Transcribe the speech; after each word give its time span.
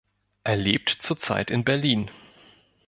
Er 0.43 0.55
lebt 0.55 0.89
zurzeit 0.89 1.51
in 1.51 1.63
Berlin. 1.63 2.09